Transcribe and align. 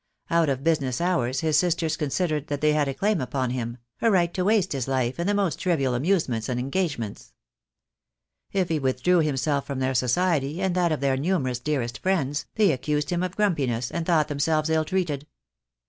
Out 0.31 0.49
of 0.49 0.63
business 0.63 0.99
hours 0.99 1.41
his 1.41 1.59
sisters 1.59 1.95
considered 1.95 2.47
that 2.47 2.59
they 2.59 2.73
had 2.73 2.87
a 2.87 2.93
claim 2.95 3.21
upon 3.21 3.51
him, 3.51 3.77
a 4.01 4.09
right 4.09 4.33
to 4.33 4.43
waste 4.43 4.71
his 4.71 4.87
life 4.87 5.19
in 5.19 5.27
the 5.27 5.33
most 5.35 5.59
trivial 5.59 5.93
amuse 5.93 6.27
ments 6.27 6.49
and 6.49 6.59
engagements. 6.59 7.35
If 8.51 8.69
he 8.69 8.79
withdrew 8.79 9.19
himself 9.19 9.67
from 9.67 9.77
their 9.77 9.93
society, 9.93 10.59
and 10.59 10.73
that 10.73 10.91
of 10.91 11.01
their 11.01 11.17
numerous 11.17 11.59
dearest 11.59 11.99
friends, 11.99 12.47
they 12.55 12.71
accused 12.71 13.11
him 13.11 13.21
of 13.21 13.35
grumpiness, 13.35 13.91
and 13.91 14.03
thought 14.03 14.27
themselves 14.27 14.71
ill 14.71 14.85
treated. 14.85 15.27